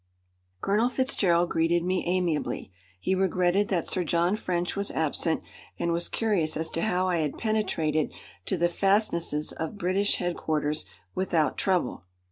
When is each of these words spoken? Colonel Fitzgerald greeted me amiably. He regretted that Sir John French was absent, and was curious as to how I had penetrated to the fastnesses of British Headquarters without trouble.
Colonel 0.61 0.89
Fitzgerald 0.89 1.51
greeted 1.51 1.83
me 1.83 2.03
amiably. 2.07 2.71
He 2.99 3.13
regretted 3.13 3.67
that 3.67 3.85
Sir 3.87 4.03
John 4.03 4.35
French 4.35 4.75
was 4.75 4.89
absent, 4.89 5.43
and 5.77 5.91
was 5.91 6.09
curious 6.09 6.57
as 6.57 6.71
to 6.71 6.81
how 6.81 7.07
I 7.07 7.17
had 7.17 7.37
penetrated 7.37 8.11
to 8.47 8.57
the 8.57 8.67
fastnesses 8.67 9.51
of 9.51 9.77
British 9.77 10.15
Headquarters 10.15 10.87
without 11.13 11.55
trouble. 11.55 12.05